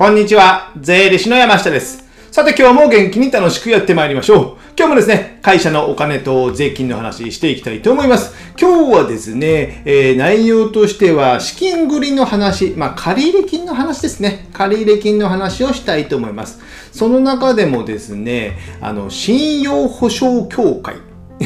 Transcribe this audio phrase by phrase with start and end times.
[0.00, 0.72] こんにちは。
[0.80, 2.08] 税理士の山下です。
[2.30, 4.56] さて今日も元気に楽しくやってまいりましょう。
[4.74, 8.34] 今日もですね、会社のお金と税金の話していきたいと思います。
[8.58, 14.48] 今日はですね、えー、内容としては資金繰りの話、まあ借入金の話ですね。
[14.54, 16.60] 借入金の話をしたいと思います。
[16.92, 20.94] その中でもですね、あの、信用保証協会。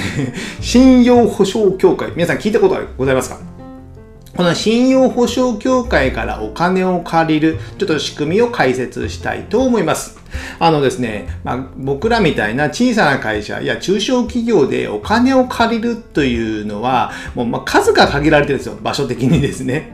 [0.62, 2.12] 信用保証協会。
[2.14, 3.53] 皆さん聞いたことはございますか？
[4.36, 10.18] この信用保証協会からお金を借りる、ちょっと仕組みを解説したいと思います。
[10.58, 18.76] あのですね、まあ、僕らみたいな小さな会社や中小企業でお金を借りるというのは、もうま数が限られてるんですよ。
[18.82, 19.92] 場所的にですね。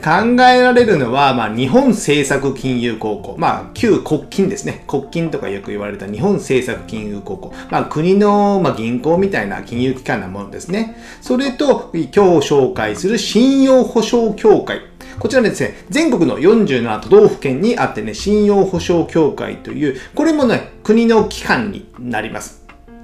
[0.00, 3.36] 考えられるのは、まあ、日本政策金融高校。
[3.38, 4.84] まあ、旧国金ですね。
[4.86, 7.54] 国金とかよく言われた日本政策金融高校。
[7.70, 10.96] まあ、国の、まあ、銀行みたいな金融機関なものですね。
[11.20, 14.80] それと、今日紹介する信用保証協会。
[15.18, 22.59] こちらですね、全国の47都道府県にあってね、信用保証協会という、これもね、国の機関になります。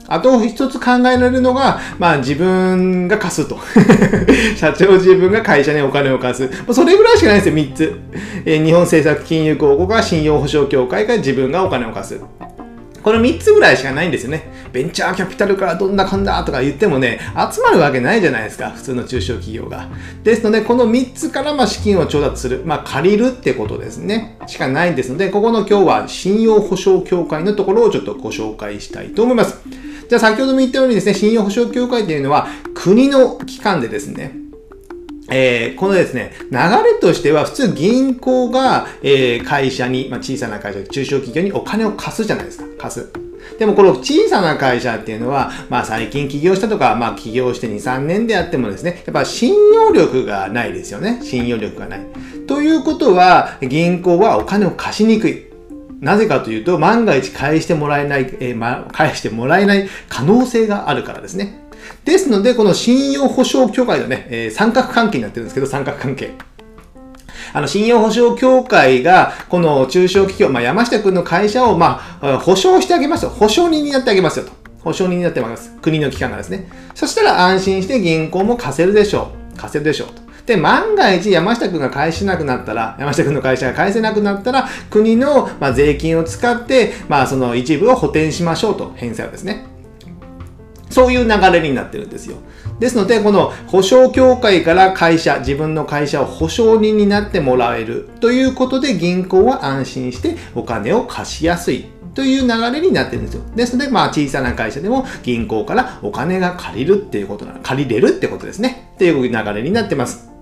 [0.08, 3.58] あと一つ考えられるのが、まあ自分が貸すと。
[4.56, 6.50] 社長自分が会社にお金を貸す。
[6.72, 7.98] それぐらいしかないですよ、3つ。
[8.44, 12.20] えー、日本政策金融公庫が信用保証協会が自分がお金を貸す。
[13.06, 14.50] この3つぐらいしかないんですよね。
[14.72, 17.20] ベンチャーキャピタルからどんなかんだとか言ってもね、
[17.52, 18.70] 集まるわけないじゃないですか。
[18.70, 19.88] 普通の中小企業が。
[20.24, 22.62] ですので、この3つからま資金を調達する。
[22.64, 24.36] まあ、借りるってことですね。
[24.48, 29.56] しかないんですので、ここの今日は信用保証協会のところをちょっとご紹介したいと思います。
[30.08, 34.36] じゃあ先ほども言ったようにですね、信用保証協会というのは国の機関でですね、
[35.28, 42.64] えー、このですね、流れとしては普通銀行が、えー、会社に、まあ、小さな会社、中小企業にお金を貸すじゃないですか。
[42.78, 43.12] 貸す。
[43.58, 51.20] でもこの小さな会社っていうのは、まあ最近起業したとか、まあ起業して2、3年であってもですね、やっぱ信用力がないですよね。
[51.22, 52.00] 信用力がない。
[52.46, 55.45] ということは、銀行はお金を貸しにくい。
[56.00, 61.58] なぜかというと、万が一返してもらえない、えー、ま、返してもらえない可能性があるからですね。
[62.04, 66.32] ですので、この信用保証協会のね、えー、三角関係になってるんですけど、三角関係。
[67.52, 73.30] あの、信用保証協会が、この中小企業、まあ、山下くんの会社を、まあ、保証してあげますよ。
[73.30, 74.52] 保証人になってあげますよと。
[74.84, 75.72] 保証人になってます。
[75.80, 76.68] 国の機関がですね。
[76.94, 79.58] そしたら安心して銀行も貸せるでしょう。
[79.58, 80.25] 貸せるでしょうと。
[80.46, 89.66] で、万が一山下くんが返せなくなったら、山下くんの会社が返せなくなったら、国の、ま税金を使って、まあその一部を補填しましょうと、返済をですね。
[90.88, 92.36] そういう流れになってるんですよ。
[92.78, 103.42] ですので、この保証協会から会社、自分の会社を保証人になってもらえるということで、銀行は安心してお金を貸しやすいという流れになってるんですよ。
[103.54, 108.90] ですので、まあ小さな会社でも銀行からお金が借りるっていうことなの、借りれるってことですね。
[108.94, 110.35] っていう流れになってます。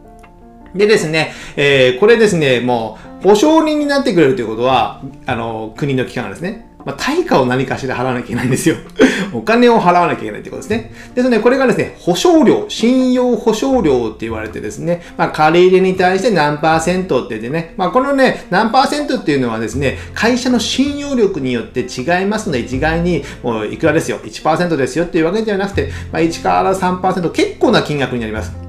[0.74, 6.74] でですね、えー、これですね、もう、保証人になってくれるということは、あの、国の機関ですね。
[6.84, 8.76] まあ、対価を何かしら払わなきゃいけないんですよ。
[9.32, 10.92] お金を払わなきゃいけないということですね。
[11.14, 28.63] ですので、これがですね、保証料、信用保証料って言われてですね、まあ、借り入れに対して何パーセントって言ってね、まあ、このね、何パーセントっていうのはですね、会社の信用力によって違いますので、一概に、もういくらですよ、1%ですよっていうわけではなくて、まあ、1から3%、結構な金額になります。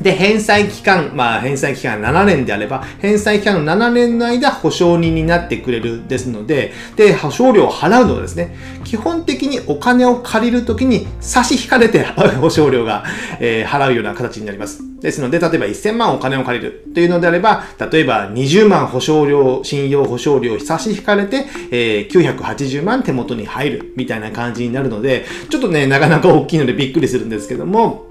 [0.00, 13.04] で、返済期間、まあ、返済期間7年であれば、返済期間の7年の間、保証人になってくれるですので、で、保証料を払うのはですね、基本的にお金を借りるときに差し引かれて保証料が、
[13.40, 14.82] えー、払うような形になります。
[15.00, 28.05] ですので、例えば1000万お金を借りるというのであれば、例えば20万保証料、信用保証料差し引かれて、えー、980万手元に入るみたいな感じになるので、ちょっとね、なかなか大きいのでびっくりするんですけども、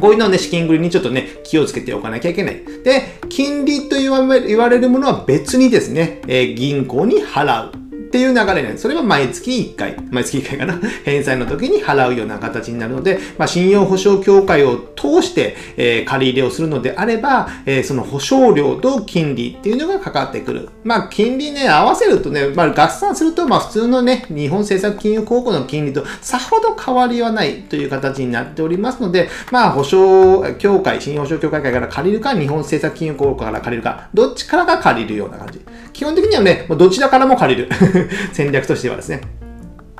[0.00, 2.62] こういうのね、資金繰りにちょっとね、気をつけておかなきゃいけない。
[2.84, 7.83] で、金利と言われるものは別にですね、えー、銀行に払う。
[8.14, 8.78] っていう流れなんで。
[8.78, 20.68] それは毎月1回、毎月1回かな、 返済の時に払うような形になるので、まあ、信用保証協会を通して、えー、借り入れをするのであれば、えー、その保証料と金利っていうのがかかってくる。
[20.84, 35.60] まあ、金利ね、合わせるとね、まあ、合算すると、まあ、普通のね、日本政策金融公庫の金利とさほど変わりはないという形になっておりますので、まあ、保証協会、信用保証協会から借りるか、日本政策金融公庫から借りるか、どっちからが借りるような感じ。
[35.94, 37.68] 基本的にはね、どちらからも借りる。
[38.32, 39.20] 戦略としてはですね。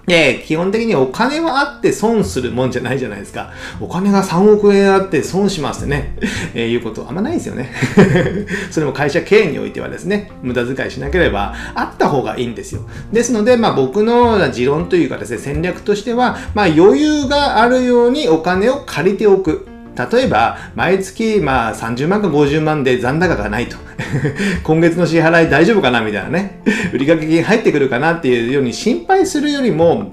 [0.06, 3.52] で、基本的にお金はあって損するもんじゃないじゃないですか。
[3.80, 6.16] お金が3億円あって損しますってね、
[6.54, 7.70] えー、いうことあんまないですよね。
[8.70, 12.82] それも会社経営においてはですね、無駄遣いしなければあった方がいいんですよ。
[13.12, 19.66] ですので、まあ僕の持論というかですね、戦略としては、まあ余裕があるようにお金を借りておく。
[19.96, 23.76] 例えば、毎月、まあ、30万か50万で残高がないと。
[24.64, 26.60] 今月の支払い大丈夫かなみたいなね。
[26.92, 30.12] 売掛金入ってくるかなっていうように心配するよりも、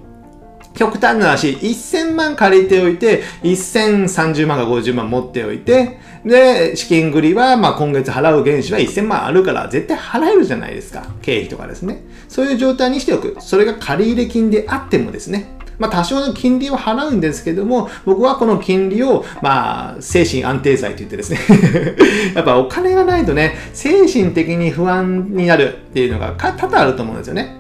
[0.74, 11.06] 極端な話、1000万借りておいて、1030万か50万持っておいて、で、資金繰りは、まあ今月払う原資は1000万あるから、絶対払えるじゃないですか。
[11.22, 12.04] 経費とかですね。
[12.30, 13.36] そういう状態にしておく。
[13.40, 15.61] それが借入金であってもですね。
[15.82, 21.40] まあ多少の金利を払うんですけども、僕はこの金利を、まあ、精神安定剤と言ってですね
[22.36, 27.58] やっぱお金がないとね、精神的に不安になるっていうのが多々あると思うんですよね。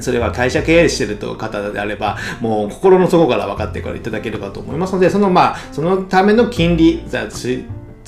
[0.00, 7.02] それは会社経営してると方であれば、もう心の底から分かってからいただけるかと思いますので、そのまあ、そのための金利、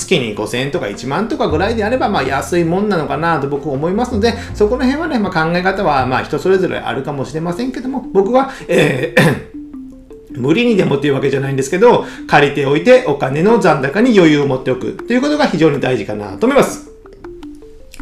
[0.00, 9.50] 月に5000円とか1万とかぐらいであれば、まあ安いもんなのかなと僕は思いますので、そこら辺はね、まあ考え方はまあ人それぞれあるかもしれませんけども、僕は、えー
[10.30, 16.90] 無理にでもっていうわけじゃないんですけど、借りておいてお金の残高に余裕を持っておくということが非常に大事かなと思います。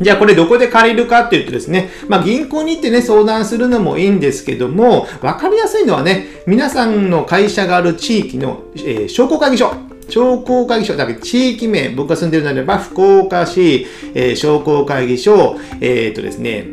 [0.00, 9.87] じゃあこれどこで借りるかって言うとですね、まあ銀行に行ってね、相談するのもいいんですけども、わかりやすいのはね、皆さんの会社がある地域の、えー、商工会議所。
[10.08, 16.66] 商工会議所、だけ地域名、僕が住んでるのであれば、福岡市、えー、商工会議所、えっ、とですね、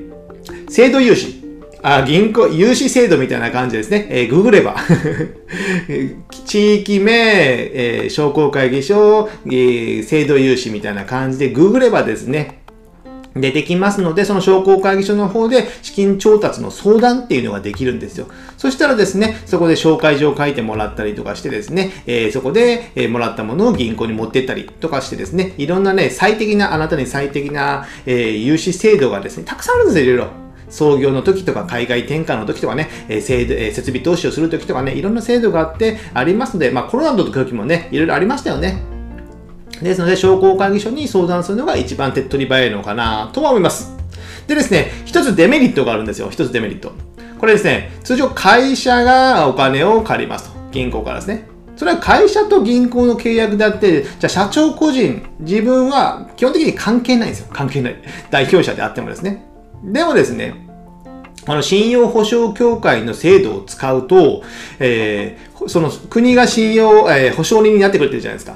[0.69, 1.43] 制度融資。
[1.81, 4.07] あ、銀行、融資制度みたいな感じですね。
[4.09, 4.75] えー、ググれば。
[6.45, 12.64] 地域名、えー、商工会議所、えー、制度融資みたいな感じで、ググればですね、
[13.35, 18.27] 出てきますので、その商工会議所の方で資金調達の相談っていうのができるんですよ。
[18.57, 30.45] そしたらですね、そこで紹介状を書いてもらったりとかしてですね、えー、そこで、えー、もらったものを銀行に持ってったりとかしてですね、いろんなね、最適な、あなたに最適な、えー、融資制度がですね、たくさんあるんですよ、いろいろ。
[30.69, 38.94] 創業の時とか海外転換の時とかね、えー、制度え、設備投資をする時とかね、いろんな制度があってありますので、まあコロナの時もね、いろいろありましたよね。
[39.81, 43.95] ですので、商工会議所に相談するのが一番手っ取り早いのかなとは思います。
[44.47, 46.29] でですね、一つデメリットがあるんですよ。
[46.29, 46.93] 一つデメリット。
[47.39, 50.55] これですね、通常会社がお金を借りますと。
[50.71, 51.47] 銀行からですね。
[51.75, 57.47] それは会社と銀行の契約であって、じゃあ社長個人、自分は基本的に関係ないんですよ。
[57.51, 57.95] 関係ない。
[58.31, 59.45] 代表者であってもですね。
[59.83, 60.55] でもですね、
[61.45, 64.41] あの、信用保証協会の制度を使うと、
[64.79, 68.55] えー、その国が信用、えー、保証人になってくれてるじゃないですか。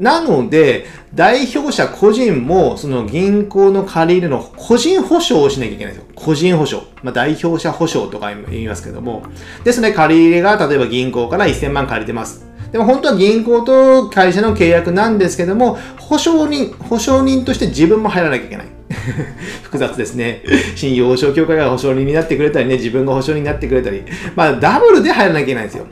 [0.00, 6.12] なので、代表者個人も、その銀行の借り入れの個人保証をしなきゃいけないんですよ。
[6.14, 6.84] 個人保証。
[7.02, 9.22] まあ、代表者保証とか言いますけども。
[9.64, 12.46] ですね、借り入れが、例えば銀行から1000万借りてます。
[12.72, 18.66] でも本当は銀行と会社の契約なんですけども、保証人、保証人として自分も入らなきゃいけない。
[19.62, 20.42] 複雑ですね。
[20.76, 24.02] 信用保証協会が保証人になってくれたりね、自分が保証人になってくれたり。
[24.36, 25.86] まあ、ダブルで入らなきゃいけないんですよ。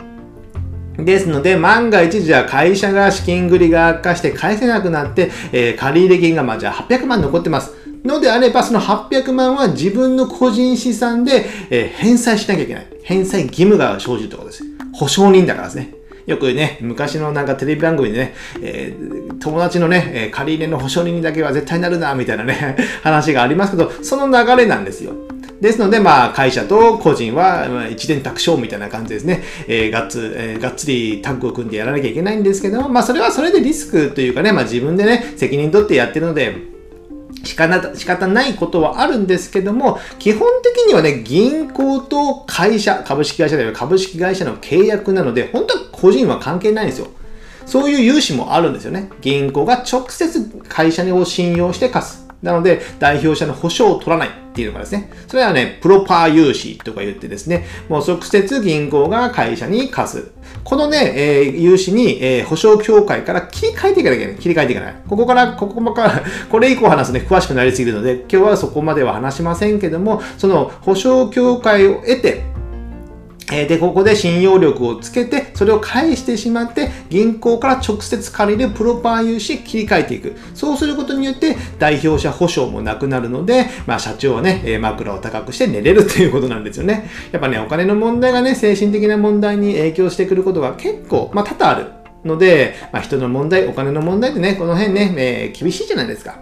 [0.99, 7.75] ですので、万が一じゃ会社が資金繰りが悪化して返せなくなって、えー、借入金がまあじゃあ800万残ってます。
[8.05, 12.87] のであれば、その800万は自分の個人資産で、えー、返済しなきゃいけない。
[13.03, 14.65] 返済義務が生じるところです。
[14.93, 15.93] 保証人だからですね。
[16.27, 25.13] よくね、昔のなんかテレビ番組でね、えー、友達のね、え、借り入れの保証人だけは絶対になるな、みたいなね、 話がありますけど、その流れなんですよ。
[25.67, 29.43] ですので、まあ、会社と個人は一連卓勝みたいな感じですね。
[29.67, 36.57] えー、がっつ、えー、がっつりタッグを組んでやらなきゃいけないんですけども、まあ、それはそれでリスクというかね、まあ、自分でね、責任取ってやってるので、
[37.43, 47.09] 仕方仕方ないことはあるんですけども、基本的にはね、銀行と会社、株式会社では株式会社の契約なので、本当は個人は関係ないんですよ。
[47.67, 49.11] そういう融資もあるんですよね。
[49.21, 52.26] 銀行が直接会社を信用して貸す。
[52.43, 60.31] なので、代表者の保証を取らないっていうのがですね、それはね、プロパー融資とか言ってですね、もう直接銀行が会社に貸す。
[60.65, 64.41] このね、えー、融資に、えー、保証協会から切り替えていかなきゃいけない。
[64.41, 64.95] 切り替えていかない。
[65.09, 72.56] ここから、ここから、 これ以降話すね、詳しくなりすぎるので、今日はそこまでは話しませんけども、その保証協会を得て、
[73.49, 80.37] で、ここで信用力をつけて、それを返してしまって、銀行から直接借りるプロパー融資切り替えていく。
[80.55, 87.09] そうすることによって、代表者保証もなくなるので、まあ、社長はね、枕を高くして寝れるということなんですよね。
[87.31, 91.87] やっぱね、お金の問題がね、精神的な問題に影響してくることが結構、まあ、多々ある
[92.25, 96.37] ので、まあ、人の問題、お金の問題ってね、この辺ね、えー、厳しいじゃないですか。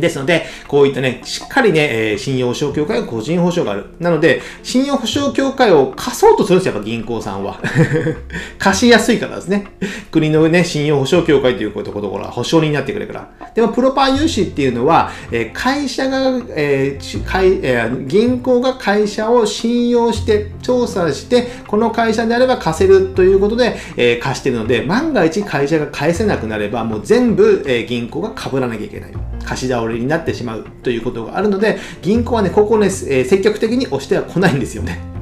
[0.00, 3.86] ですので、こういったね、しっかりね、えー、信用保証協会は個人保証がある。
[3.98, 7.60] なので、信用保証協会を貸そうとするんですよ、やっぱ銀行さんは。
[8.58, 9.66] 貸しやすいからですね。
[10.10, 13.50] 国のね、信用保証協会ということころは保証人になってくれるから。
[13.54, 29.10] でも、プロパー融資っていうのは、えー、会社が、えー会えー、銀行が会社を信用して、調査して、この会社であれば貸せるということで、えー、貸してるので、万が一会社が返せなくなれば、もう全部、えー、銀行が被らなきゃいけない。
[29.46, 35.16] 貸し倒れになってしまうということがあるので、銀行はね、ここね、えー、積極的に押しては来ないんですよね。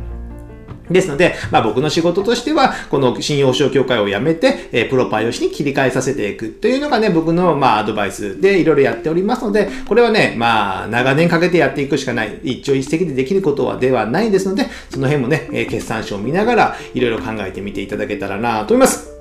[0.91, 19.14] ですので、まあ僕の仕事としては、この信用証協会を辞めて、えー、プロパイ用紙に切り替えさせていくというのがね、僕のまあアドバイスでいろいろやっておりますので、これはね、まあ長年かけてやっていくしかない、一朝一夕でできることはではないですので、その辺もね、えー、決算書を見ながらいろいろ考えてみていただけたらなと思います。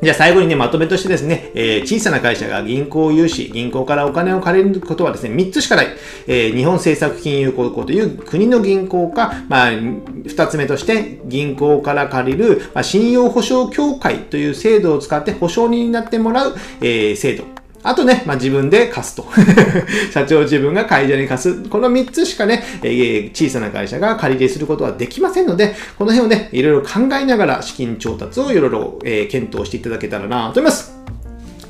[0.00, 5.88] じゃあ最後にね、まとめとしてですね、えー、小さな会社が銀行融資、銀行からお金を借りることはですね、3つしかない。
[6.28, 17.57] えー、日本政策金融公庫という国の銀行か、まあ、2つ目として銀行から借りる、まあ、信用保証協会という制度を使って保証人になってもらう、えー、制度。
[17.88, 19.24] あとね、まあ、自分で貸すと。
[20.12, 21.62] 社長自分が会社に貸す。
[21.70, 30.97] この3つしかね、えー、小さな会社が借り入れすることはできませんので、この辺をね、いろいろ考えながら資金調達をいろいろ、えー、検討していただけたらなと思います。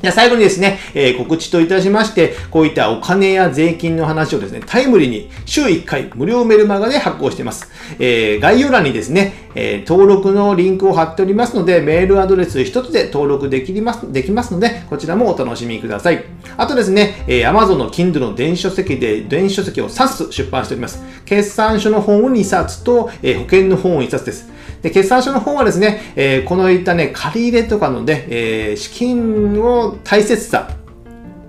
[0.01, 7.69] じゃ最後にですね、えー、告知といたしまして、こういったお金や税金の話をですね、タイムリーに週1回無料メルマガで発行しています。
[7.99, 16.25] えー、概要欄にですね、えー、登録のリンクを貼っておりますので、メールアドレス一つで登録できます、できますので、こちらもお楽しみください。
[16.57, 21.03] あとですね、え、Amazon の Kindle の電子書籍で、電子書籍を3冊出版しております。
[21.25, 24.49] 決算書の本を2冊と、え、保険の本を1冊です。
[24.83, 30.69] で、決算書の方はですね、えー、このいったね、借り入れとかのね、えー、資金を大切さ、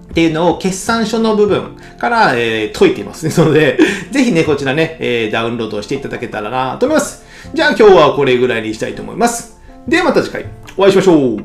[0.09, 3.77] っていうのを決算書の部分から、えー、解いていますので、
[4.11, 7.23] ぜひね、こちらね、えー、ダウンロードしていただけたらなと思います。
[7.53, 9.59] じゃあ今日はこれぐらいにしたいと思います。
[9.87, 10.45] ではまた次回
[10.77, 11.37] お会いしましょう。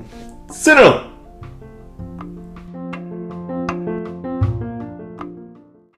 [0.50, 1.13] さよなら